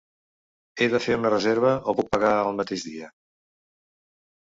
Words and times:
He 0.77 0.87
de 0.93 1.01
fer 1.09 1.17
una 1.19 1.31
reserva 1.35 1.75
o 1.93 1.97
puc 2.01 2.11
pagar 2.17 2.35
el 2.49 2.61
mateix 2.63 2.91
dia? 2.91 3.15